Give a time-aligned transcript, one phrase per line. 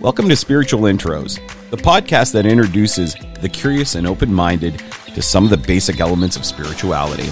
[0.00, 1.36] Welcome to Spiritual Intros,
[1.68, 4.82] the podcast that introduces the curious and open minded
[5.14, 7.28] to some of the basic elements of spirituality.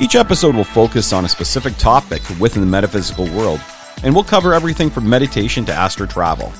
[0.00, 3.60] Each episode will focus on a specific topic within the metaphysical world,
[4.02, 6.50] and we'll cover everything from meditation to astral travel.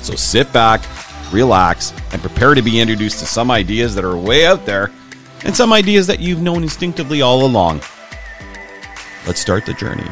[0.00, 0.80] So sit back,
[1.32, 4.92] relax, and prepare to be introduced to some ideas that are way out there
[5.42, 7.80] and some ideas that you've known instinctively all along.
[9.26, 10.06] Let's start the journey.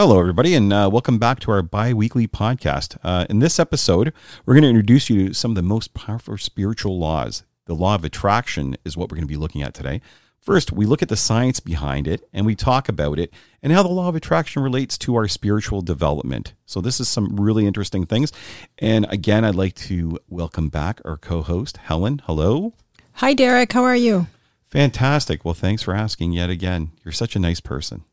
[0.00, 2.96] Hello, everybody, and uh, welcome back to our bi weekly podcast.
[3.02, 4.12] Uh, in this episode,
[4.46, 7.42] we're going to introduce you to some of the most powerful spiritual laws.
[7.64, 10.00] The law of attraction is what we're going to be looking at today.
[10.40, 13.82] First, we look at the science behind it and we talk about it and how
[13.82, 16.54] the law of attraction relates to our spiritual development.
[16.64, 18.30] So, this is some really interesting things.
[18.78, 22.22] And again, I'd like to welcome back our co host, Helen.
[22.24, 22.72] Hello.
[23.14, 23.72] Hi, Derek.
[23.72, 24.28] How are you?
[24.68, 25.44] Fantastic.
[25.44, 26.92] Well, thanks for asking yet again.
[27.04, 28.04] You're such a nice person.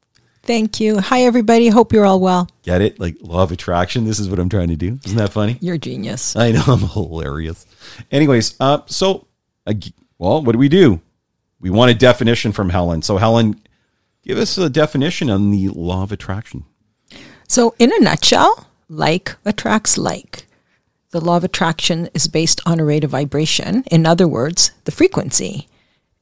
[0.46, 1.00] Thank you.
[1.00, 1.70] Hi, everybody.
[1.70, 2.48] Hope you're all well.
[2.62, 3.00] Get it?
[3.00, 4.06] Like law of attraction.
[4.06, 5.00] This is what I'm trying to do.
[5.04, 5.58] Isn't that funny?
[5.60, 6.36] You're genius.
[6.36, 6.64] I know.
[6.68, 7.66] I'm hilarious.
[8.12, 9.26] Anyways, uh, so,
[9.66, 9.74] uh,
[10.20, 11.02] well, what do we do?
[11.60, 13.02] We want a definition from Helen.
[13.02, 13.60] So, Helen,
[14.22, 16.66] give us a definition on the law of attraction.
[17.48, 20.46] So, in a nutshell, like attracts like.
[21.10, 23.84] The law of attraction is based on a rate of vibration.
[23.90, 25.68] In other words, the frequency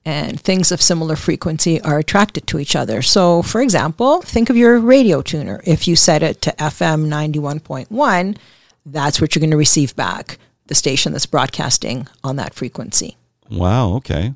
[0.05, 3.01] and things of similar frequency are attracted to each other.
[3.01, 5.61] So, for example, think of your radio tuner.
[5.65, 8.37] If you set it to FM 91.1,
[8.85, 10.37] that's what you're going to receive back
[10.67, 13.17] the station that's broadcasting on that frequency.
[13.49, 13.93] Wow.
[13.95, 14.33] Okay.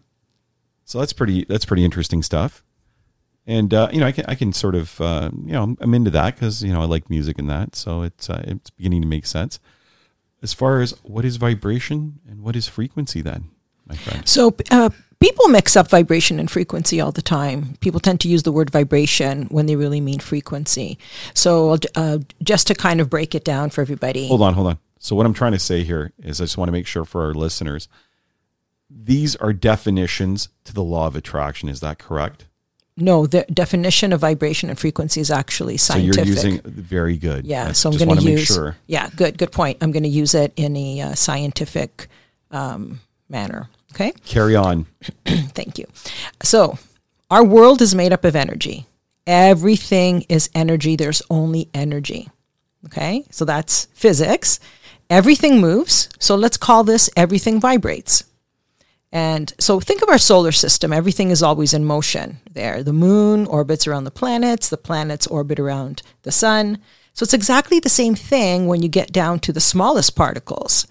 [0.86, 1.44] So that's pretty.
[1.46, 2.64] That's pretty interesting stuff.
[3.46, 6.12] And uh, you know, I can I can sort of uh, you know I'm into
[6.12, 9.08] that because you know I like music and that, so it's uh, it's beginning to
[9.08, 9.60] make sense.
[10.42, 13.50] As far as what is vibration and what is frequency, then,
[13.86, 14.28] my friend.
[14.28, 17.78] So uh, people mix up vibration and frequency all the time.
[17.80, 20.98] People tend to use the word vibration when they really mean frequency.
[21.34, 24.28] So uh, just to kind of break it down for everybody.
[24.28, 24.80] Hold on, hold on.
[25.00, 27.26] So what I'm trying to say here is I just want to make sure for
[27.26, 27.88] our listeners,
[28.90, 31.70] these are definitions to the law of attraction.
[31.70, 32.46] Is that correct?
[33.00, 36.16] No, the definition of vibration and frequency is actually scientific.
[36.16, 37.46] So you're using very good.
[37.46, 38.48] Yeah, so I'm going to use.
[38.48, 38.76] Sure.
[38.88, 39.78] Yeah, good, good point.
[39.82, 42.08] I'm going to use it in a uh, scientific
[42.50, 43.00] um,
[43.30, 43.70] manner.
[43.94, 44.12] Okay.
[44.26, 44.86] Carry on.
[45.26, 45.86] Thank you.
[46.44, 46.78] So,
[47.30, 48.86] our world is made up of energy.
[49.26, 50.96] Everything is energy.
[50.96, 52.30] There's only energy.
[52.86, 53.26] Okay.
[53.32, 54.60] So that's physics.
[55.10, 56.10] Everything moves.
[56.20, 58.24] So let's call this everything vibrates.
[59.12, 60.94] And so think of our solar system.
[60.94, 62.84] Everything is always in motion there.
[62.84, 66.80] The moon orbits around the planets, the planets orbit around the sun.
[67.14, 70.88] So it's exactly the same thing when you get down to the smallest particles,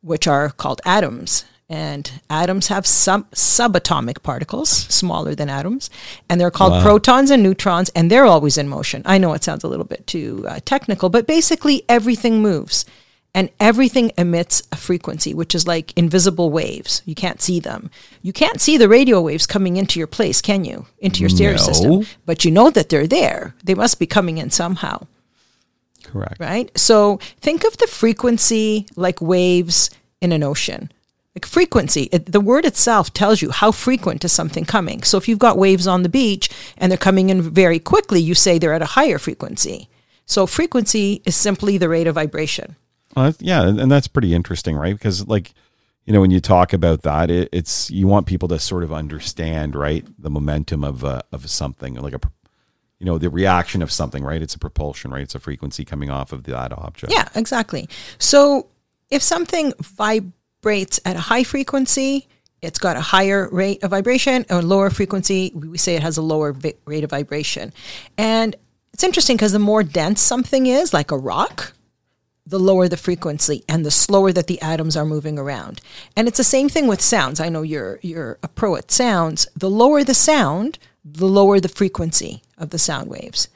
[0.00, 1.44] which are called atoms.
[1.70, 5.90] And atoms have some subatomic particles, smaller than atoms,
[6.30, 6.82] and they're called wow.
[6.82, 9.02] protons and neutrons, and they're always in motion.
[9.04, 12.86] I know it sounds a little bit too uh, technical, but basically everything moves
[13.34, 17.02] and everything emits a frequency, which is like invisible waves.
[17.04, 17.90] You can't see them.
[18.22, 20.86] You can't see the radio waves coming into your place, can you?
[20.98, 21.62] Into your stereo no.
[21.62, 22.06] system.
[22.26, 23.54] But you know that they're there.
[23.62, 25.06] They must be coming in somehow.
[26.02, 26.40] Correct.
[26.40, 26.76] Right?
[26.76, 29.90] So think of the frequency like waves
[30.20, 30.90] in an ocean.
[31.38, 35.04] Like frequency, it, the word itself tells you how frequent is something coming.
[35.04, 38.34] So if you've got waves on the beach and they're coming in very quickly, you
[38.34, 39.88] say they're at a higher frequency.
[40.26, 42.74] So frequency is simply the rate of vibration.
[43.14, 44.96] Well, yeah, and that's pretty interesting, right?
[44.96, 45.54] Because like
[46.06, 48.92] you know when you talk about that, it, it's you want people to sort of
[48.92, 52.20] understand, right, the momentum of uh, of something, like a
[52.98, 54.42] you know the reaction of something, right?
[54.42, 55.22] It's a propulsion, right?
[55.22, 57.12] It's a frequency coming off of that object.
[57.12, 57.88] Yeah, exactly.
[58.18, 58.66] So
[59.08, 59.72] if something
[60.60, 62.28] vibrates at a high frequency,
[62.60, 66.22] it's got a higher rate of vibration, or lower frequency, we say it has a
[66.22, 67.72] lower vi- rate of vibration.
[68.16, 68.56] And
[68.92, 71.72] it's interesting because the more dense something is, like a rock,
[72.44, 75.80] the lower the frequency and the slower that the atoms are moving around.
[76.16, 77.38] And it's the same thing with sounds.
[77.38, 79.46] I know you're you're a pro at sounds.
[79.54, 83.48] The lower the sound, the lower the frequency of the sound waves.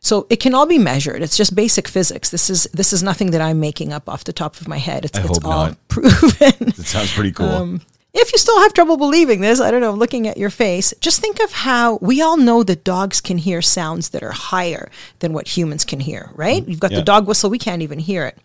[0.00, 1.22] So it can all be measured.
[1.22, 2.30] It's just basic physics.
[2.30, 5.04] This is this is nothing that I'm making up off the top of my head.
[5.04, 5.76] It's, I it's all not.
[5.88, 6.68] proven.
[6.68, 7.48] It sounds pretty cool.
[7.48, 7.80] Um,
[8.12, 11.20] if you still have trouble believing this, I don't know, looking at your face, just
[11.20, 14.90] think of how we all know that dogs can hear sounds that are higher
[15.20, 16.66] than what humans can hear, right?
[16.66, 16.98] You've got yeah.
[16.98, 18.36] the dog whistle, we can't even hear it.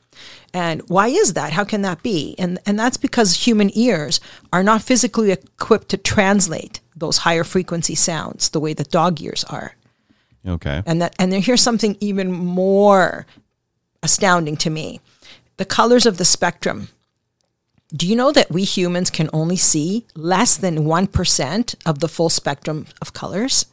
[0.54, 1.52] And why is that?
[1.52, 2.36] How can that be?
[2.38, 4.20] And and that's because human ears
[4.54, 9.44] are not physically equipped to translate those higher frequency sounds the way that dog ears
[9.46, 9.76] are.
[10.48, 10.84] Okay.
[10.86, 13.26] And that and here's something even more
[14.04, 15.02] astounding to me.
[15.58, 16.90] The colors of the spectrum
[17.96, 22.30] do you know that we humans can only see less than 1% of the full
[22.30, 23.68] spectrum of colors?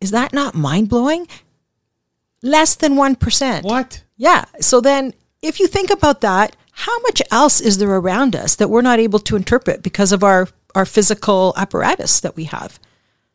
[0.00, 1.26] Is that not mind blowing?
[2.42, 3.62] Less than 1%.
[3.64, 4.02] What?
[4.16, 4.44] Yeah.
[4.60, 8.68] So then, if you think about that, how much else is there around us that
[8.68, 12.78] we're not able to interpret because of our, our physical apparatus that we have?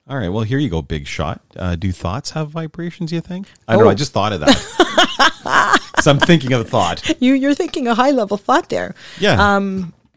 [0.07, 0.29] All right.
[0.29, 1.41] Well, here you go, big shot.
[1.55, 3.13] Uh, do thoughts have vibrations?
[3.13, 3.47] You think?
[3.67, 3.88] I don't know.
[3.88, 3.91] Oh.
[3.91, 5.79] I just thought of that.
[6.01, 7.21] so I'm thinking of a thought.
[7.21, 8.95] You, you're thinking a high level thought there.
[9.19, 9.55] Yeah.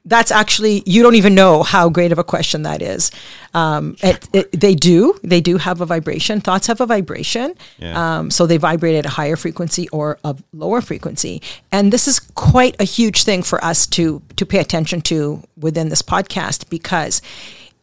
[0.08, 3.10] That's actually, you don't even know how great of a question that is.
[3.54, 6.40] Um, it, it, they do, they do have a vibration.
[6.40, 7.54] Thoughts have a vibration.
[7.78, 8.18] Yeah.
[8.18, 11.42] Um, so they vibrate at a higher frequency or a lower frequency.
[11.72, 15.88] And this is quite a huge thing for us to, to pay attention to within
[15.88, 17.20] this podcast because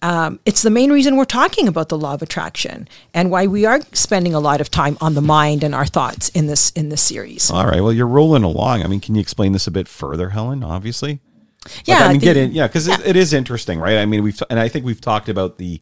[0.03, 3.65] um, it's the main reason we're talking about the law of attraction and why we
[3.65, 6.89] are spending a lot of time on the mind and our thoughts in this in
[6.89, 7.49] this series.
[7.49, 7.81] All right.
[7.81, 8.83] Well, you're rolling along.
[8.83, 10.63] I mean, can you explain this a bit further, Helen?
[10.63, 11.21] Obviously.
[11.65, 12.51] Like, Yeah, I mean, the- get in.
[12.51, 13.97] Yeah, because it, it is interesting, right?
[13.97, 15.79] I mean, we've and I think we've talked about the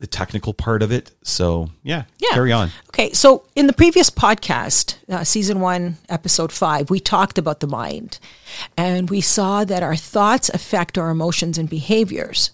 [0.00, 1.10] the technical part of it.
[1.24, 2.28] So yeah, Yeah.
[2.32, 2.70] carry on.
[2.90, 7.66] Okay, so in the previous podcast, uh, season one, episode five, we talked about the
[7.66, 8.18] mind,
[8.76, 12.52] and we saw that our thoughts affect our emotions and behaviors.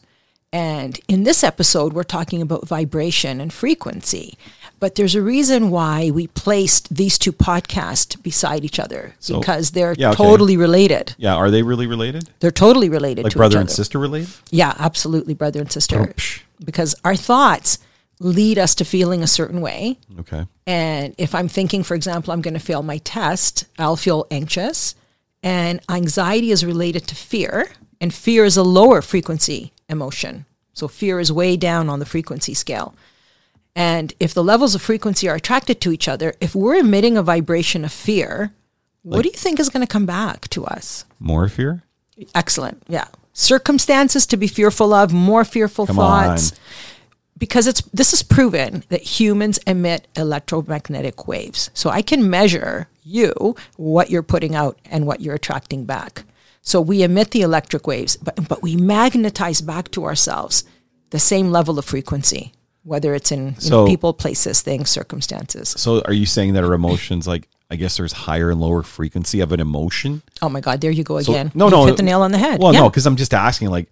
[0.55, 4.39] And in this episode, we're talking about vibration and frequency.
[4.79, 9.73] But there's a reason why we placed these two podcasts beside each other So- because
[9.73, 10.17] they're yeah, okay.
[10.23, 11.17] totally related.
[11.19, 12.31] Yeah, are they really related?
[12.39, 14.29] They're totally related Like brother and sister related?
[14.53, 16.15] Yeah, absolutely, brother and sister.
[16.17, 16.43] Psh.
[16.65, 17.79] Because our thoughts
[18.21, 19.99] lead us to feeling a certain way.
[20.21, 20.47] Okay.
[20.69, 24.95] And if I'm thinking, for example, I'm going to fail my test, I'll feel anxious.
[25.43, 30.47] And anxiety is related to fear, and fear is a lower frequency emotion.
[30.73, 32.95] So fear is way down on the frequency scale.
[33.77, 37.23] And if the levels of frequency are attracted to each other, if we're emitting a
[37.23, 38.53] vibration of fear,
[39.03, 41.05] what do you think is going to come back to us?
[41.19, 41.83] More fear?
[42.35, 42.83] Excellent.
[42.89, 43.09] Yeah.
[43.33, 46.59] Circumstances to be fearful of, more fearful Come thoughts on.
[47.37, 51.71] because it's this is proven that humans emit electromagnetic waves.
[51.75, 56.23] So I can measure you what you're putting out and what you're attracting back.
[56.65, 60.65] So we emit the electric waves, but but we magnetize back to ourselves
[61.11, 62.53] the same level of frequency,
[62.83, 65.75] whether it's in you So- know, people, places, things, circumstances.
[65.79, 69.41] So are you saying that our emotions, like, I guess there's higher and lower frequency
[69.41, 70.23] of an emotion?
[70.43, 71.53] Oh my God, there you go So- again.
[71.55, 72.61] no, You've no, hit the nail on the head.
[72.61, 72.81] Well, Yeah.
[72.81, 73.69] no, because I'm just asking.
[73.71, 73.89] Like,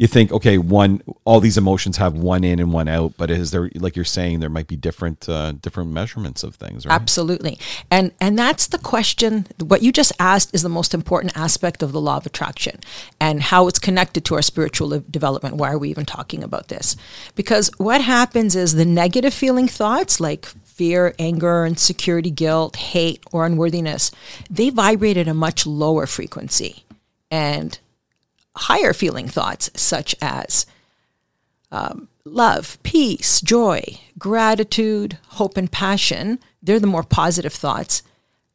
[0.00, 3.50] you think, okay, one, all these emotions have one in and one out, but is
[3.50, 6.94] there, like you're saying, there might be different, uh, different measurements of things, right?
[6.94, 7.58] Absolutely.
[7.90, 11.92] And and that's the question what you just asked is the most important aspect of
[11.92, 12.80] the law of attraction
[13.20, 15.56] and how it's connected to our spiritual development.
[15.56, 16.96] Why are we even talking about this?
[17.34, 23.44] Because what happens is the negative feeling thoughts like fear, anger, insecurity, guilt, hate, or
[23.44, 24.10] unworthiness,
[24.48, 26.84] they vibrate at a much lower frequency.
[27.30, 27.78] And
[28.60, 30.66] higher feeling thoughts such as
[31.72, 33.82] um, love, peace, joy,
[34.18, 38.02] gratitude, hope, and passion, they're the more positive thoughts.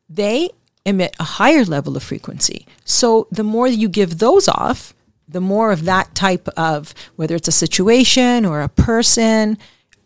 [0.09, 0.49] They
[0.85, 2.67] emit a higher level of frequency.
[2.83, 4.93] So the more you give those off,
[5.27, 9.57] the more of that type of, whether it's a situation or a person,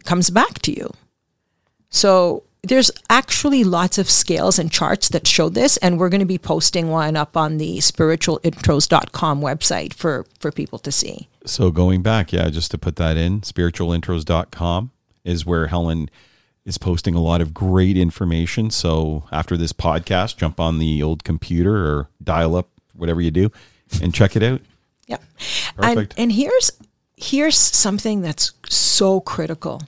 [0.05, 0.93] comes back to you.
[1.89, 6.25] So there's actually lots of scales and charts that show this, and we're going to
[6.25, 11.29] be posting one up on the spiritualintros.com website for, for people to see.
[11.45, 14.91] So going back, yeah, just to put that in, spiritualintros.com
[15.23, 16.09] is where Helen
[16.65, 18.69] is posting a lot of great information.
[18.69, 23.51] So after this podcast, jump on the old computer or dial up, whatever you do,
[24.01, 24.61] and check it out.
[25.07, 25.23] Yep.
[25.77, 26.13] And, Perfect.
[26.19, 26.71] and here's
[27.17, 29.81] here's something that's so critical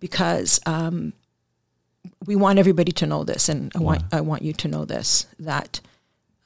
[0.00, 1.12] because um,
[2.26, 5.26] we want everybody to know this, and I want I want you to know this
[5.38, 5.80] that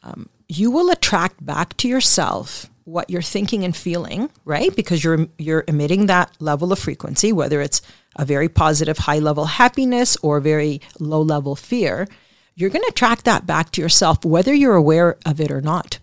[0.02, 4.74] um, you will attract back to yourself what you're thinking and feeling, right?
[4.74, 7.82] Because you're you're emitting that level of frequency, whether it's
[8.16, 12.08] a very positive, high level happiness or very low level fear.
[12.54, 16.00] You're going to attract that back to yourself, whether you're aware of it or not.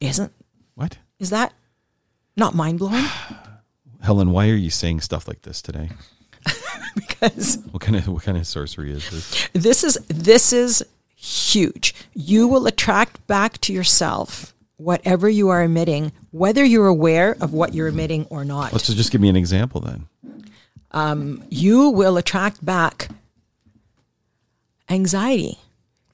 [0.00, 0.32] Isn't
[0.76, 0.98] What?
[1.18, 1.52] is that
[2.36, 3.04] not mind blowing?
[4.00, 5.90] Helen, why are you saying stuff like this today?
[6.94, 9.48] because What kind of what kind of sorcery is this?
[9.52, 10.84] this is this is
[11.16, 11.94] huge.
[12.14, 17.74] You will attract back to yourself whatever you are emitting, whether you're aware of what
[17.74, 18.72] you're emitting or not.
[18.72, 20.06] Let's just give me an example then.
[20.92, 23.08] Um, you will attract back
[24.88, 25.58] anxiety,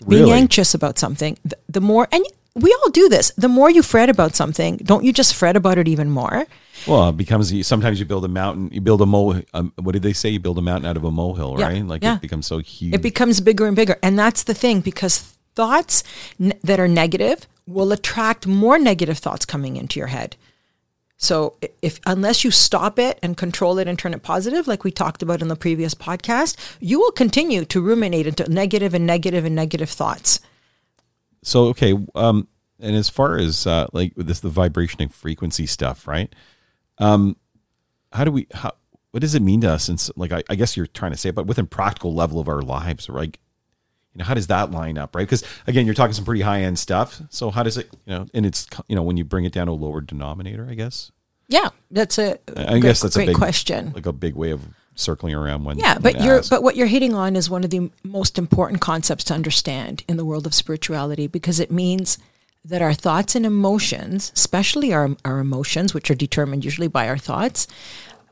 [0.08, 1.38] being anxious about something.
[1.44, 2.24] The, the more, and
[2.54, 3.32] we all do this.
[3.36, 6.46] The more you fret about something, don't you just fret about it even more?
[6.86, 9.40] Well, it becomes sometimes you build a mountain, you build a mole.
[9.52, 10.28] Um, what did they say?
[10.28, 11.84] You build a mountain out of a molehill, Yeah, right?
[11.86, 12.16] Like yeah.
[12.16, 12.94] it becomes so huge.
[12.94, 13.96] It becomes bigger and bigger.
[14.02, 16.04] And that's the thing because thoughts
[16.40, 20.36] n- that are negative will attract more negative thoughts coming into your head.
[21.16, 24.90] So if unless you stop it and control it and turn it positive, like we
[24.90, 29.44] talked about in the previous podcast, you will continue to ruminate into negative and negative
[29.44, 30.40] and negative thoughts.
[31.44, 32.48] So okay, um,
[32.80, 36.34] and as far as uh, like this the vibration and frequency stuff, right?
[36.98, 37.36] Um,
[38.12, 38.72] how do we how
[39.10, 39.88] what does it mean to us?
[39.88, 42.62] And like I, I guess you're trying to say, but within practical level of our
[42.62, 43.36] lives, right?
[44.12, 45.22] You know, how does that line up, right?
[45.22, 47.20] Because again, you're talking some pretty high end stuff.
[47.30, 49.66] So how does it, you know, and it's you know when you bring it down
[49.66, 51.12] to a lower denominator, I guess.
[51.48, 53.92] Yeah, that's a I great, guess that's a big question.
[53.94, 54.62] like a big way of
[54.94, 55.78] circling around when.
[55.78, 56.50] Yeah, but you're asked.
[56.50, 60.16] but what you're hitting on is one of the most important concepts to understand in
[60.16, 62.18] the world of spirituality because it means
[62.64, 67.18] that our thoughts and emotions, especially our our emotions, which are determined usually by our
[67.18, 67.66] thoughts,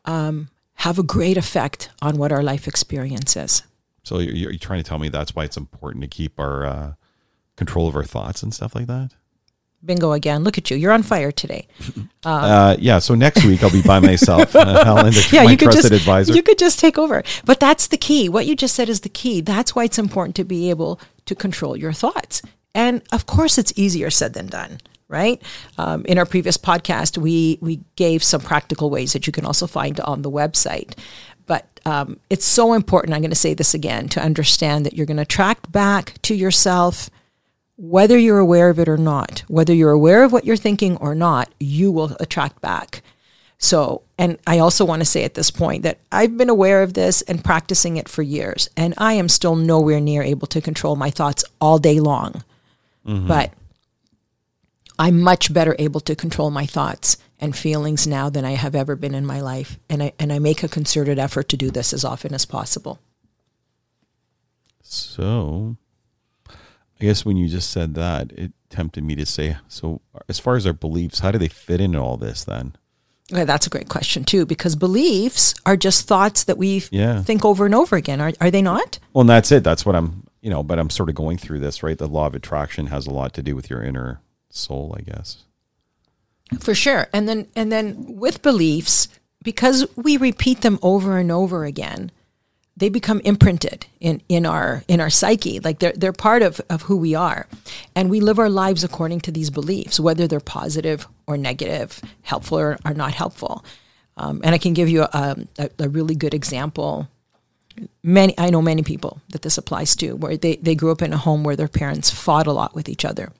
[0.05, 3.63] um, have a great effect on what our life experience is.
[4.05, 6.93] So you're, you're trying to tell me that's why it's important to keep our uh,
[7.57, 9.13] control of our thoughts and stuff like that.
[9.85, 10.45] Bingo again!
[10.45, 11.67] Look at you, you're on fire today.
[12.25, 13.01] Uh, yeah.
[13.01, 14.55] So next week I'll be by myself.
[14.55, 16.33] Uh, Helen, the, yeah, you could just advisor.
[16.33, 17.25] you could just take over.
[17.45, 18.29] But that's the key.
[18.29, 19.41] What you just said is the key.
[19.41, 22.41] That's why it's important to be able to control your thoughts.
[22.77, 25.43] And of course, it's easier said than done, right?
[25.79, 29.67] Um, in our previous podcast, we we gave some practical ways that you can also
[29.67, 30.97] find on the website.
[31.47, 33.15] But um, it's so important.
[33.15, 36.37] I'm going to say this again to understand that you're going to track back to
[36.37, 37.11] yourself
[37.77, 41.15] whether you're aware of it or not, whether you're aware of what you're thinking or
[41.15, 43.03] not, you will attract back.
[43.59, 46.95] So, and I also want to say at this point that I've been aware of
[46.95, 50.97] this and practicing it for years, and I am still nowhere near able to control
[50.97, 52.43] my thoughts all day long.
[53.07, 53.29] Mm-hmm.
[53.29, 53.53] But
[54.99, 58.97] I'm much better able to control my thoughts and feelings now than I have ever
[58.97, 59.79] been in my life.
[59.89, 63.01] And I, and I make a concerted effort to do this as often as possible.
[64.83, 65.77] So,
[67.03, 70.55] I guess when you just said that, it tempted me to say, so as far
[70.55, 72.77] as our beliefs, how do they fit into all this then?
[73.33, 77.23] Okay, that's a great question too, because beliefs are just thoughts that we Yeah.
[77.23, 78.21] think over and over again.
[78.21, 79.01] Are, are they not?
[79.13, 79.65] Well, and that's it.
[79.65, 81.99] That's what I'm, you know, but I'm sort of going through this, right?
[81.99, 85.43] The law of attraction has a lot to do with your inner soul, I guess.
[86.61, 87.09] For sure.
[87.13, 89.09] And then and then with beliefs,
[89.43, 92.13] because we repeat them over and over again,
[92.77, 95.61] they become imprinted in, in our in our psyche.
[95.61, 97.47] Like they're they're part of, of who we are.
[97.95, 102.59] And we live our lives according to these beliefs, whether they're positive or negative, helpful
[102.59, 103.65] or, or not helpful.
[104.17, 107.09] Um, and I can give you a, a, a really good example.
[108.03, 111.13] Many I know many people that this applies to, where they, they grew up in
[111.13, 113.33] a home where their parents fought a lot with each other.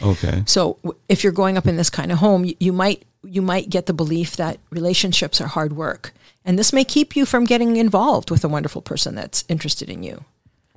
[0.00, 0.42] Okay.
[0.46, 3.42] So w- if you're growing up in this kind of home, you, you might you
[3.42, 6.12] might get the belief that relationships are hard work,
[6.44, 10.02] and this may keep you from getting involved with a wonderful person that's interested in
[10.02, 10.24] you.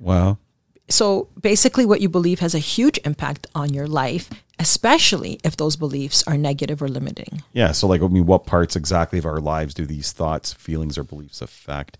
[0.00, 0.38] Wow.
[0.88, 5.74] So basically, what you believe has a huge impact on your life, especially if those
[5.74, 7.42] beliefs are negative or limiting.
[7.52, 7.72] Yeah.
[7.72, 11.02] So, like, I mean, what parts exactly of our lives do these thoughts, feelings, or
[11.02, 11.98] beliefs affect?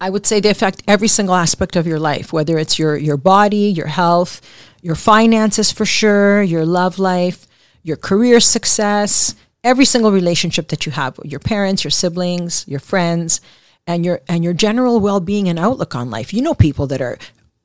[0.00, 3.16] I would say they affect every single aspect of your life, whether it's your your
[3.16, 4.40] body, your health,
[4.80, 7.46] your finances for sure, your love life,
[7.82, 12.80] your career success, every single relationship that you have with your parents, your siblings, your
[12.80, 13.40] friends,
[13.86, 16.32] and your and your general well-being and outlook on life.
[16.32, 17.18] You know people that are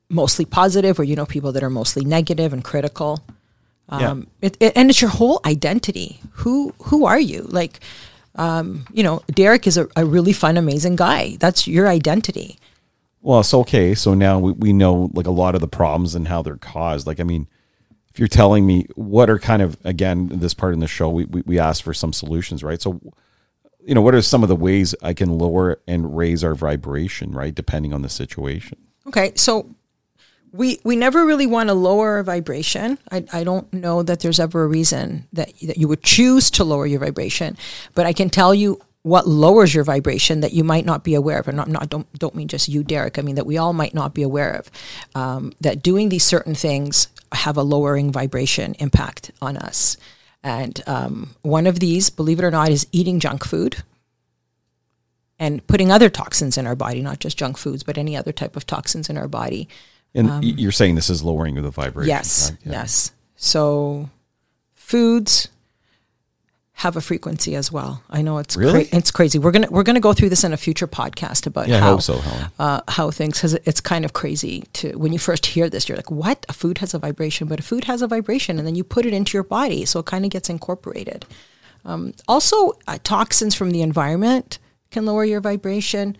[0.08, 3.22] mostly positive or you know people that are mostly negative and critical.
[3.90, 4.10] Yeah.
[4.10, 6.20] Um, it, it, and it's your whole identity.
[6.32, 7.42] Who who are you?
[7.42, 7.80] Like
[8.36, 11.36] um, you know, Derek is a, a really fun, amazing guy.
[11.40, 12.58] That's your identity.
[13.22, 13.94] Well, it's okay.
[13.94, 17.06] So now we, we know like a lot of the problems and how they're caused.
[17.06, 17.48] Like, I mean,
[18.16, 21.26] if you're telling me what are kind of, again, this part in the show, we,
[21.26, 22.80] we, we asked for some solutions, right?
[22.80, 22.98] So,
[23.84, 27.32] you know, what are some of the ways I can lower and raise our vibration,
[27.32, 27.54] right?
[27.54, 28.78] Depending on the situation.
[29.06, 29.68] Okay, so
[30.50, 32.98] we we never really want to lower our vibration.
[33.10, 36.64] I, I don't know that there's ever a reason that that you would choose to
[36.64, 37.58] lower your vibration,
[37.94, 41.38] but I can tell you what lowers your vibration that you might not be aware
[41.38, 43.20] of, and not, not don't don't mean just you, Derek.
[43.20, 44.68] I mean that we all might not be aware of.
[45.14, 49.96] Um, that doing these certain things have a lowering vibration impact on us,
[50.42, 53.76] and um, one of these, believe it or not, is eating junk food
[55.38, 58.56] and putting other toxins in our body, not just junk foods, but any other type
[58.56, 59.68] of toxins in our body.
[60.16, 62.10] And y you're saying this is lowering the vibration.
[62.10, 62.60] Um, Yes, right?
[62.64, 62.72] Yeah.
[62.72, 63.12] yes.
[63.36, 64.10] So
[64.74, 65.48] foods
[66.80, 68.02] have a frequency as well.
[68.10, 68.84] I know it's Really?
[68.84, 69.38] cra- it's crazy.
[69.38, 72.20] We're gonna we're gonna go through this in a future podcast about Yeah, how so,
[72.58, 75.96] uh, how things because it's kind of crazy to when you first hear this you're
[75.96, 78.74] like what a food has a vibration but a food has a vibration and then
[78.74, 81.24] you put it into your body so it kind of gets incorporated
[81.86, 84.58] um, also uh, toxins from the environment
[84.90, 86.14] can lower your vibration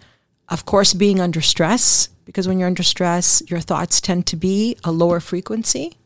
[0.49, 4.75] of course being under stress because when you're under stress your thoughts tend to be
[4.85, 5.99] a lower frequency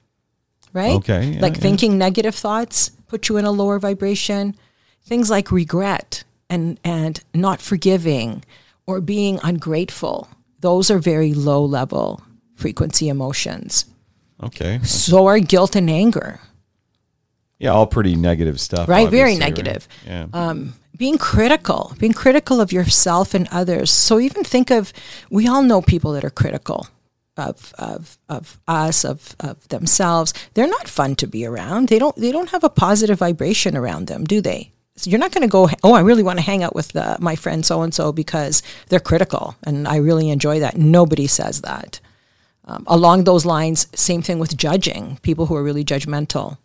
[0.73, 0.93] right?
[0.97, 1.61] Okay, yeah, like yeah.
[1.61, 4.57] thinking negative thoughts put you in a lower vibration.
[5.03, 8.45] Things like regret and and not forgiving
[8.87, 10.29] or being ungrateful.
[10.61, 12.23] Those are very low level
[12.55, 13.87] frequency emotions.
[14.43, 14.81] Okay.
[14.83, 16.41] So are guilt and anger.
[17.59, 18.89] Yeah, all pretty negative stuff.
[18.89, 19.51] Right, very obviously, right?
[19.51, 19.89] negative.
[20.07, 20.27] Yeah.
[20.33, 23.91] Um, being critical, being critical of yourself and others.
[23.91, 24.93] So even think of,
[25.31, 26.87] we all know people that are critical
[27.41, 30.33] of of of us, of of themselves.
[30.55, 31.89] They're not fun to be around.
[31.89, 34.73] They don't they don't have a positive vibration around them, do they?
[34.97, 37.17] So you're not going to go, oh, I really want to hang out with the,
[37.21, 40.77] my friend so and so because they're critical, and I really enjoy that.
[40.77, 42.01] Nobody says that.
[42.67, 46.59] Um, along those lines, same thing with judging people who are really judgmental.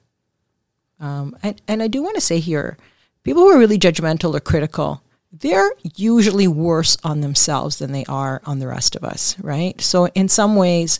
[0.99, 2.77] Um, and, and I do want to say here,
[3.23, 5.01] people who are really judgmental or critical,
[5.39, 9.79] they're usually worse on themselves than they are on the rest of us, right?
[9.81, 10.99] So in some ways,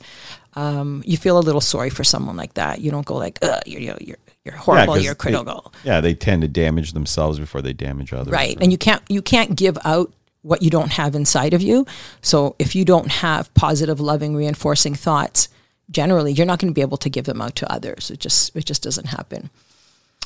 [0.56, 2.80] um, you feel a little sorry for someone like that.
[2.82, 5.74] You don't go like, you're, you're, you're, you're horrible, 'cause you're they- critical.
[5.84, 8.32] yeah, they tend to damage themselves before they damage others.
[8.32, 10.14] right and you can't you can't give out
[10.44, 11.84] what you don't have inside of you
[12.22, 15.50] so if you don't have positive loving reinforcing thoughts
[15.90, 18.56] generally you're not going to be able to give them out to others it just
[18.56, 19.50] it just doesn't happen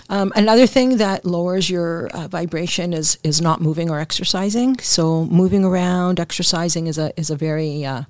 [0.07, 5.25] um, another thing that lowers your uh, vibration is is not moving or exercising so
[5.25, 8.03] moving around exercising is a is a very uh,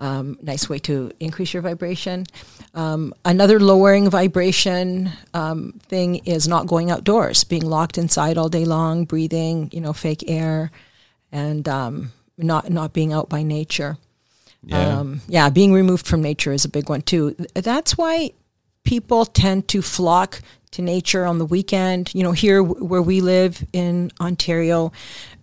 [0.00, 2.26] um, nice way to increase your vibration.
[2.74, 8.64] Um, another lowering vibration um, thing is not going outdoors, being locked inside all day
[8.64, 10.70] long, breathing, you know, fake air,
[11.32, 13.98] and um, not not being out by nature.
[14.64, 14.98] Yeah.
[14.98, 17.34] Um, yeah, being removed from nature is a big one too.
[17.54, 18.32] That's why
[18.84, 20.40] people tend to flock
[20.72, 22.14] to nature on the weekend.
[22.14, 24.92] You know, here w- where we live in Ontario,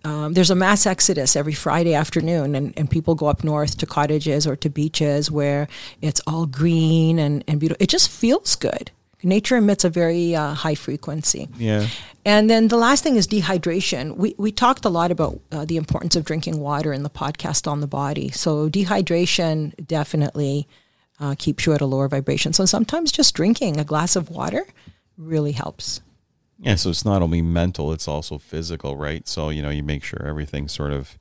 [0.03, 3.85] um, there's a mass exodus every Friday afternoon, and, and people go up north to
[3.85, 5.67] cottages or to beaches where
[6.01, 7.81] it's all green and, and beautiful.
[7.83, 8.91] It just feels good.
[9.23, 11.49] Nature emits a very uh, high frequency.
[11.57, 11.87] yeah.
[12.27, 14.17] And then the last thing is dehydration.
[14.17, 17.69] We, we talked a lot about uh, the importance of drinking water in the podcast
[17.71, 18.31] on the body.
[18.31, 20.67] So dehydration definitely
[21.19, 22.51] uh, keeps you at a lower vibration.
[22.51, 24.65] So sometimes just drinking a glass of water
[25.17, 26.01] really helps.
[26.59, 29.27] Yeah, so it's not only mental, it's also physical, right?
[29.27, 31.17] So, you know, you make sure everything sort of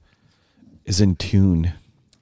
[0.85, 1.73] is in tune.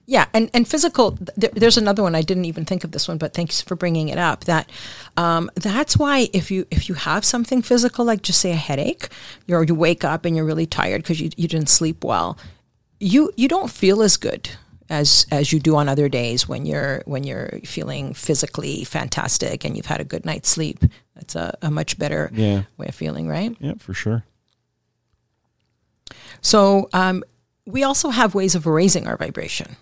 [0.05, 1.17] Yeah, and, and physical.
[1.39, 4.09] Th- there's another one I didn't even think of this one, but thanks for bringing
[4.09, 4.45] it up.
[4.45, 4.69] That
[5.15, 9.07] um, that's why if you if you have something physical, like just say a headache,
[9.47, 12.37] you're, you wake up and you're really tired because you, you didn't sleep well,
[12.99, 14.49] you you don't feel as good
[14.89, 19.77] as as you do on other days when you're when you're feeling physically fantastic and
[19.77, 20.83] you've had a good night's sleep.
[21.23, 22.63] That's a, a much better Yeah.
[22.77, 23.55] way of feeling, right?
[23.59, 24.23] Yeah, for sure.
[26.41, 27.23] So um,
[27.65, 29.75] we also have ways of raising our vibration,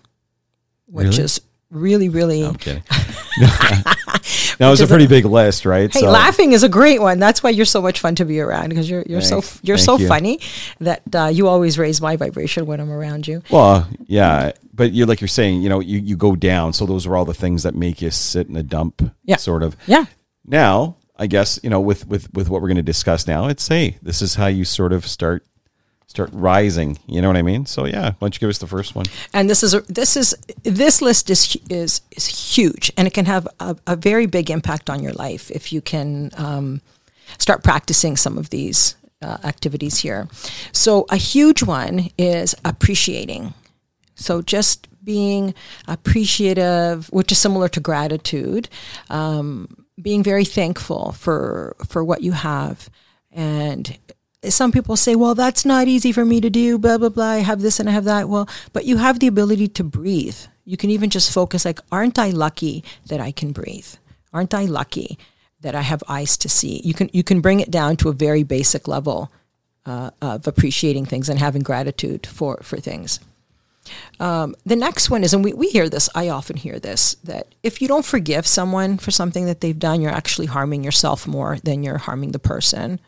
[0.86, 1.22] which Really?
[1.24, 2.44] is really really.
[2.44, 2.82] I'm kidding.
[3.38, 5.92] that was a pretty big list, right?
[5.92, 7.18] Hey, laughing is a great one.
[7.18, 9.48] That's why you're so much fun to be around because you're you're Thanks.
[9.48, 10.06] so you're Thank so you.
[10.08, 10.40] funny
[10.80, 13.42] that uh, you always raise my vibration when I'm around you.
[13.50, 16.72] Well, yeah, but you're like you're saying, you know, you, you go down.
[16.74, 19.36] So those are all the things that make you sit in a dump, Yeah.
[19.36, 19.76] sort of.
[19.86, 20.04] Yeah,
[20.46, 23.68] Now, I guess you know, with with with what we're going to discuss now, it's
[23.68, 25.46] hey, this is how you sort of start
[26.08, 26.98] start rising.
[27.06, 27.64] You know what I mean?
[27.64, 29.06] So yeah, why don't you give us the first one?
[29.32, 33.26] and this is a, this is this list is is is huge, and it can
[33.26, 36.82] have a, a very big impact on your life if you can um,
[37.38, 40.26] start practicing some of these uh, activities here.
[40.72, 43.54] So a huge one is appreciating.
[44.16, 45.54] So just being
[45.86, 48.68] appreciative, which is similar to gratitude,
[49.08, 52.90] um, being very thankful for for what you have,
[53.30, 53.96] and
[54.48, 57.30] some people say, "Well, that's not easy for me to do." Blah blah blah.
[57.30, 58.28] I have this and I have that.
[58.28, 60.38] Well, but you have the ability to breathe.
[60.64, 61.64] You can even just focus.
[61.64, 63.88] Like, aren't I lucky that I can breathe?
[64.32, 65.18] Aren't I lucky
[65.60, 66.80] that I have eyes to see?
[66.84, 69.30] You can you can bring it down to a very basic level
[69.86, 73.20] uh, of appreciating things and having gratitude for for things.
[74.20, 77.54] Um, the next one is, and we, we hear this, I often hear this, that
[77.62, 81.58] if you don't forgive someone for something that they've done, you're actually harming yourself more
[81.64, 83.00] than you're harming the person.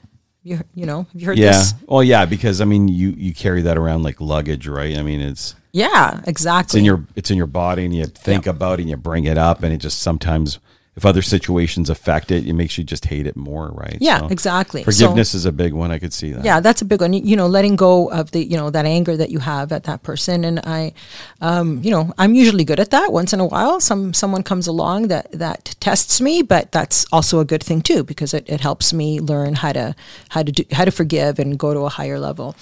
[0.43, 1.53] You, you know, have you heard Yeah.
[1.53, 1.75] this?
[1.87, 4.97] Well, yeah, because I mean, you you carry that around like luggage, right?
[4.99, 6.81] I mean, it's Yeah, it's exactly.
[6.81, 9.39] in your it's in your body, and you think about it, and you bring it
[9.39, 10.59] up, and it just sometimes,
[10.97, 13.99] if other situations affect it, it makes you just hate it more, right?
[14.01, 14.83] yeah, So exactly.
[14.83, 15.91] So- Forgiveness is a big one.
[15.91, 16.45] I could see that.
[16.45, 17.13] yeah, that's a big one.
[17.13, 19.85] You- You know, letting go of the, you know, that anger that you have at
[19.85, 20.45] that person.
[20.45, 20.93] And I,
[21.41, 23.13] um, you know, I'm usually good at that.
[23.13, 27.41] Once in a while, some someone comes along that that tests me, but that's also
[27.41, 29.95] a good thing too because it, it helps me learn how to
[30.29, 32.55] how to do how to forgive and go to a higher level.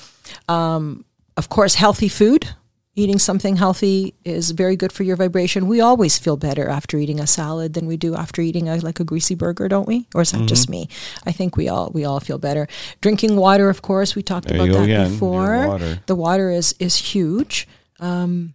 [0.49, 1.05] Um,
[1.37, 2.49] of course, healthy food
[2.94, 5.66] eating something healthy is very good for your vibration.
[5.66, 9.00] We always feel better after eating a salad than we do after eating a, like
[9.00, 10.07] a greasy burger, don't we?
[10.14, 10.72] Or is that just Mm-hmm.
[10.72, 10.88] me?
[11.26, 12.68] I think we all we all feel better.
[13.00, 15.66] Drinking water, of course, we talked There about that again, before.
[15.68, 16.02] water.
[16.07, 17.66] The water is is huge.
[17.98, 18.55] Um,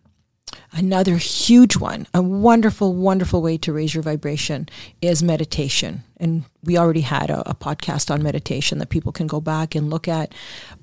[0.71, 4.69] another huge one, a wonderful, wonderful way to raise your vibration
[5.01, 6.03] is meditation.
[6.17, 9.89] And we already had a, a podcast on meditation that people can go back and
[9.89, 10.33] look at.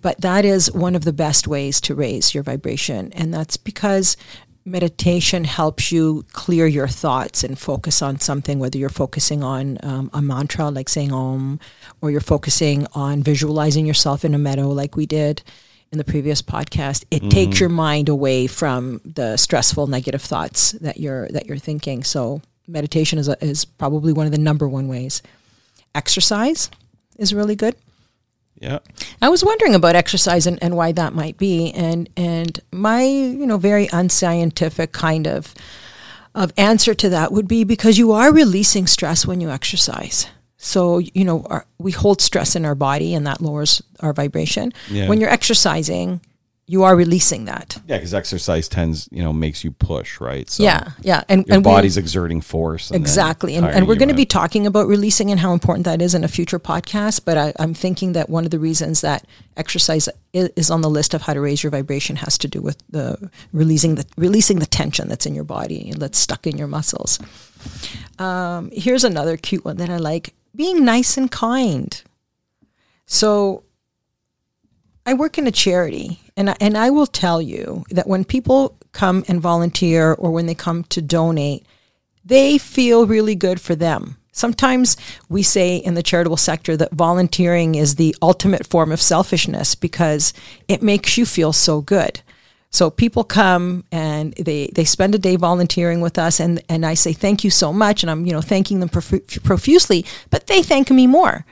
[0.01, 3.13] But that is one of the best ways to raise your vibration.
[3.13, 4.17] And that's because
[4.65, 10.09] meditation helps you clear your thoughts and focus on something, whether you're focusing on um,
[10.15, 11.61] a mantra like saying Om,
[12.01, 15.43] or you're focusing on visualizing yourself in a meadow like we did
[15.95, 17.05] in the previous podcast.
[17.11, 17.29] It mm-hmm.
[17.29, 22.03] takes your mind away from the stressful negative thoughts that you're that you're thinking.
[22.03, 25.23] So meditation is a, is probably one of the number one ways.
[25.95, 26.69] Exercise
[27.17, 27.77] is really good.
[28.61, 28.81] Yeah.
[29.23, 33.47] I was wondering about exercise and, and why that might be, and and my you
[33.47, 35.55] know very unscientific kind of
[36.35, 40.27] of answer to that would be because you are releasing stress when you exercise.
[40.65, 44.73] So you know our, we hold stress in our body, and that lowers our vibration.
[44.91, 45.09] Yeah.
[45.09, 46.21] When you're exercising,
[46.67, 47.79] you are releasing that.
[47.87, 50.49] Yeah, because exercise tends, you know, makes you push, right?
[50.49, 52.91] So yeah, yeah, and Your and we- body's exerting force.
[52.91, 53.57] and Exactly.
[53.57, 56.25] And, and we're going to be talking about releasing and how important that is in
[56.25, 57.27] a future podcast.
[57.27, 59.27] But I, I'm thinking that one of the reasons that
[59.59, 62.63] exercise is, is on the list of how to raise your vibration has to do
[62.63, 66.69] with the releasing the releasing the tension that's in your body that's stuck in your
[66.69, 67.19] muscles.
[68.19, 72.03] Um, here's another cute one that I like: being nice and kind.
[73.07, 73.65] So
[75.07, 78.77] I work in a charity, and I, and I will tell you that when people
[78.93, 81.67] come and volunteer or when they come to donate,
[82.25, 84.17] they feel really good for them.
[84.33, 84.97] Sometimes
[85.29, 90.33] we say in the charitable sector that volunteering is the ultimate form of selfishness because
[90.67, 92.21] it makes you feel so good.
[92.75, 96.95] So people come and they, they spend a day volunteering with us and, and I
[96.95, 100.61] say thank you so much and I'm you know thanking them profu- profusely, but they
[100.61, 101.47] thank me more.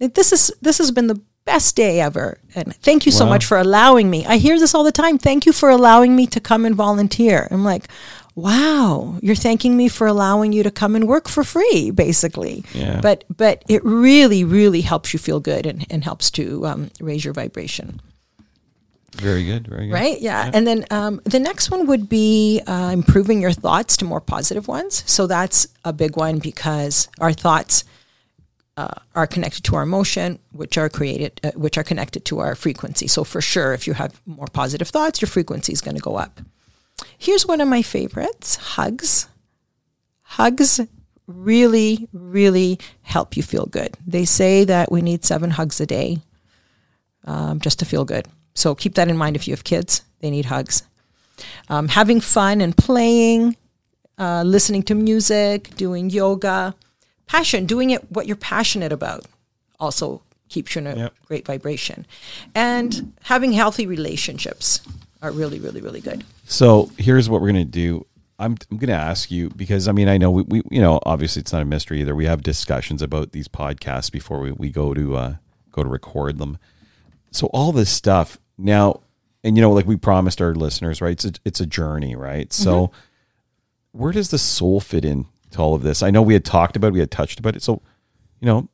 [0.00, 3.56] This is this has been the best day ever and thank you so much for
[3.56, 4.26] allowing me.
[4.26, 5.16] I hear this all the time.
[5.16, 7.46] Thank you for allowing me to come and volunteer.
[7.52, 7.86] I'm like,
[8.34, 12.64] wow, you're thanking me for allowing you to come and work for free, basically.
[12.72, 13.00] Yeah.
[13.00, 17.24] But but it really really helps you feel good and, and helps to um, raise
[17.24, 18.00] your vibration.
[19.16, 19.66] Very good.
[19.68, 19.94] Very good.
[19.94, 20.20] Right?
[20.20, 20.50] Yeah.
[20.52, 24.68] And then um, the next one would be uh, improving your thoughts to more positive
[24.68, 25.04] ones.
[25.06, 27.84] So that's a big one because our thoughts
[28.76, 32.54] uh, are connected to our emotion, which are created, uh, which are connected to our
[32.54, 33.06] frequency.
[33.06, 36.16] So for sure, if you have more positive thoughts, your frequency is going to go
[36.16, 36.40] up.
[37.16, 39.28] Here's one of my favorites: hugs.
[40.22, 40.80] Hugs
[41.26, 43.96] really, really help you feel good.
[44.06, 46.18] They say that we need seven hugs a day
[47.24, 48.26] um, just to feel good.
[48.54, 50.82] So keep that in mind if you have kids, they need hugs.
[51.68, 53.56] Um, having fun and playing,
[54.18, 56.74] uh, listening to music, doing yoga,
[57.26, 59.26] passion, doing it what you're passionate about
[59.80, 61.14] also keeps you in a Yep.
[61.26, 62.06] great vibration.
[62.54, 64.80] And having healthy relationships
[65.20, 66.22] are really, really, really good.
[66.46, 68.06] So here's what we're gonna do.
[68.38, 71.40] I'm I'm gonna ask you because I mean I know we, we you know obviously
[71.40, 72.14] it's not a mystery either.
[72.14, 75.34] We have discussions about these podcasts before we, we go to uh,
[75.72, 76.58] go to record them.
[77.32, 79.00] So all this stuff now,
[79.42, 81.12] and you know like we promised our listeners, right?
[81.12, 82.52] It's a, it's a journey, right?
[82.52, 82.90] So
[83.92, 86.02] where does the soul fit in to all of this?
[86.02, 87.62] I know we had talked about, it, we had touched about it.
[87.62, 87.82] So
[88.40, 88.68] you know,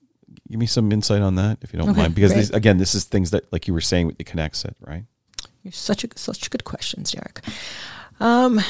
[0.49, 2.95] give me some insight on that if you don't Okay, mind, because these, again, this
[2.95, 5.05] is things that like you were saying, it connects it, right?
[5.63, 7.41] You're such a such good questions, Derek.
[8.19, 8.61] Um,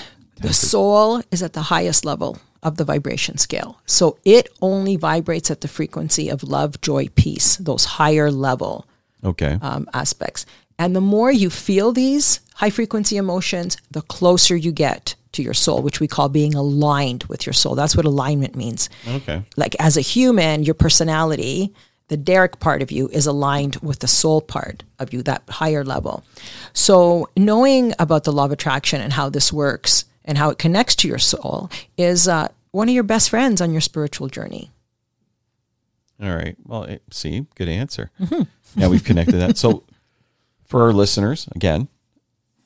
[0.41, 5.51] the soul is at the highest level of the vibration scale, so it only vibrates
[5.51, 7.57] at the frequency of love, joy, peace.
[7.57, 8.87] Those higher level
[9.25, 9.59] Okay.
[9.63, 10.47] um, aspects,
[10.81, 15.53] and the more you feel these high frequency emotions, the closer you get to your
[15.53, 17.75] soul, which we call being aligned with your soul.
[17.75, 19.45] That's what alignment means okay.
[19.59, 21.75] like as a human, your personality,
[22.09, 25.85] the Derek part of you is aligned with the soul part of you, that higher
[25.85, 26.25] level.
[26.73, 30.97] So knowing about the law of attraction and how this works and how it connects
[30.97, 34.71] to your soul is uh, one of your best friends on your spiritual journey.
[36.23, 36.57] All right.
[36.65, 38.11] Well, see, good answer.
[38.19, 38.43] Mm-hmm.
[38.81, 39.59] Yeah, we've connected that.
[39.59, 39.85] So,
[40.71, 41.89] for our listeners, again,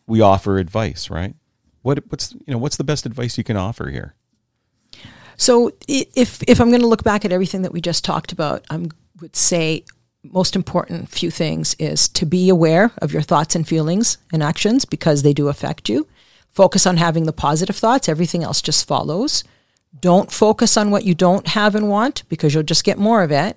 [0.06, 1.34] we offer advice, right?
[1.80, 4.14] What what's you know what's the best advice you can offer here?
[5.36, 8.64] So if if I'm going to look back at everything that we just talked about,
[8.68, 8.86] I
[9.20, 9.84] would say
[10.22, 14.84] most important few things is to be aware of your thoughts and feelings and actions
[14.84, 16.06] because they do affect you.
[16.50, 19.44] Focus on having the positive thoughts, everything else just follows.
[19.98, 23.30] Don't focus on what you don't have and want because you'll just get more of
[23.30, 23.56] it.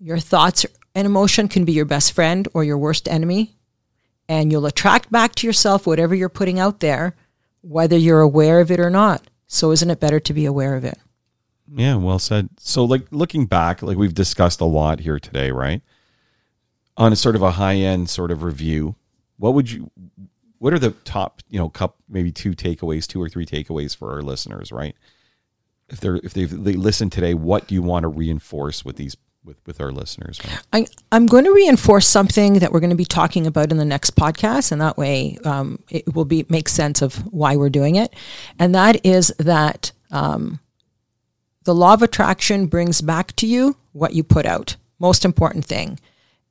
[0.00, 3.57] Your thoughts and emotion can be your best friend or your worst enemy.
[4.28, 7.14] And you'll attract back to yourself whatever you're putting out there,
[7.62, 9.28] whether you're aware of it or not.
[9.46, 10.98] So, isn't it better to be aware of it?
[11.74, 12.50] Yeah, well said.
[12.58, 15.82] So, like looking back, like we've discussed a lot here today, right?
[16.96, 18.96] On a sort of a high end sort of review,
[19.38, 19.90] what would you?
[20.58, 24.12] What are the top, you know, cup maybe two takeaways, two or three takeaways for
[24.12, 24.96] our listeners, right?
[25.88, 29.16] If they're if they've they listen today, what do you want to reinforce with these
[29.44, 30.40] with with our listeners?
[30.72, 33.84] I, I'm going to reinforce something that we're going to be talking about in the
[33.84, 37.96] next podcast, and that way um, it will be make sense of why we're doing
[37.96, 38.14] it.
[38.58, 40.60] And that is that um,
[41.64, 44.76] the law of attraction brings back to you what you put out.
[44.98, 45.98] Most important thing.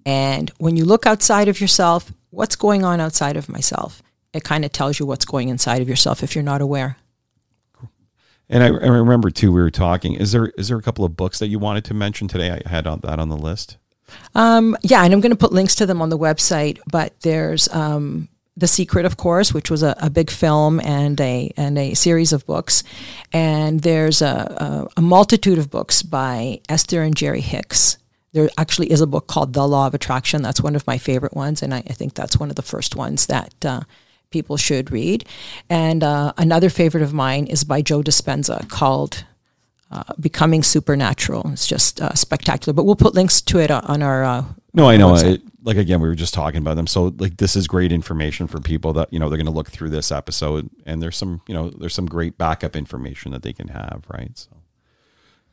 [0.05, 4.01] And when you look outside of yourself, what's going on outside of myself?
[4.33, 6.97] It kind of tells you what's going inside of yourself if you're not aware.
[8.49, 10.13] And I, I remember too, we were talking.
[10.13, 12.61] Is there is there a couple of books that you wanted to mention today?
[12.65, 13.77] I had on that on the list.
[14.35, 16.79] Um, yeah, and I'm going to put links to them on the website.
[16.89, 21.51] But there's um, the Secret, of course, which was a, a, big film and a
[21.57, 22.83] and a series of books,
[23.33, 27.97] and there's a, a, a multitude of books by Esther and Jerry Hicks.
[28.31, 30.41] There actually is a book called The Law of Attraction.
[30.41, 32.95] That's one of my favorite ones, and I, I think that's one of the first
[32.95, 33.81] ones that uh,
[34.29, 35.27] people should read.
[35.69, 39.25] And uh, another favorite of mine is by Joe Dispenza called
[39.91, 41.49] uh, Becoming Supernatural.
[41.51, 42.73] It's just uh, spectacular.
[42.73, 44.23] But we'll put links to it on our.
[44.23, 45.15] Uh, no, I know.
[45.15, 46.87] It, like again, we were just talking about them.
[46.87, 49.69] So like this is great information for people that you know they're going to look
[49.69, 53.53] through this episode, and there's some you know there's some great backup information that they
[53.53, 54.37] can have, right?
[54.37, 54.49] So.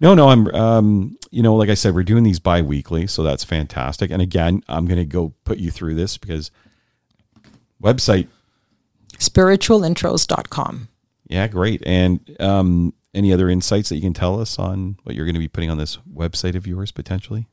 [0.00, 3.44] No, no, I'm, um, you know, like I said, we're doing these bi-weekly, so that's
[3.44, 4.10] fantastic.
[4.10, 6.50] And again, I'm going to go put you through this because
[7.80, 8.26] website
[9.18, 10.88] spiritualintros.com.
[11.26, 11.82] Yeah, great.
[11.86, 15.40] And um, any other insights that you can tell us on what you're going to
[15.40, 17.46] be putting on this website of yours potentially?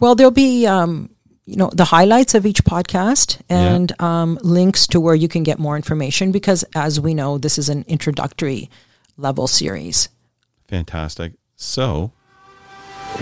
[0.00, 1.10] Well, there'll be, um,
[1.44, 4.22] you know, the highlights of each podcast and yeah.
[4.22, 7.68] um, links to where you can get more information because, as we know, this is
[7.68, 8.68] an introductory
[9.16, 10.08] level series.
[10.68, 11.32] Fantastic.
[11.54, 12.12] So,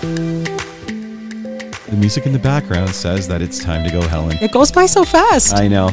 [0.00, 4.38] the music in the background says that it's time to go, Helen.
[4.40, 5.54] It goes by so fast.
[5.54, 5.90] I know.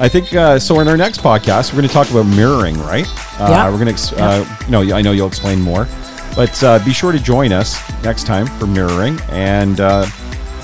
[0.00, 0.78] I think uh, so.
[0.80, 3.06] In our next podcast, we're going to talk about mirroring, right?
[3.40, 3.70] Uh, yeah.
[3.70, 5.88] We're going to, uh, you know, I know you'll explain more,
[6.36, 9.18] but uh, be sure to join us next time for mirroring.
[9.30, 10.04] And uh,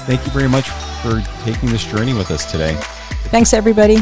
[0.07, 0.69] thank you very much
[1.03, 2.77] for taking this journey with us today.
[3.31, 3.97] Thanks, everybody.